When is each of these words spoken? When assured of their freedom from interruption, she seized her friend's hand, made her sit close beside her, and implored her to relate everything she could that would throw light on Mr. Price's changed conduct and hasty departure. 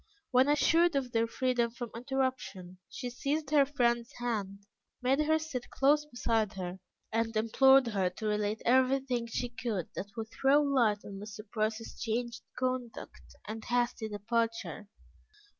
When 0.31 0.47
assured 0.49 0.95
of 0.95 1.11
their 1.11 1.27
freedom 1.27 1.69
from 1.69 1.91
interruption, 1.95 2.79
she 2.89 3.11
seized 3.11 3.51
her 3.51 3.67
friend's 3.67 4.11
hand, 4.13 4.65
made 4.99 5.19
her 5.19 5.37
sit 5.37 5.69
close 5.69 6.05
beside 6.05 6.53
her, 6.53 6.79
and 7.13 7.35
implored 7.37 7.85
her 7.85 8.09
to 8.09 8.25
relate 8.25 8.63
everything 8.65 9.27
she 9.27 9.49
could 9.49 9.89
that 9.95 10.07
would 10.17 10.29
throw 10.31 10.59
light 10.59 11.05
on 11.05 11.19
Mr. 11.19 11.47
Price's 11.47 12.01
changed 12.01 12.41
conduct 12.57 13.35
and 13.45 13.63
hasty 13.63 14.09
departure. 14.09 14.87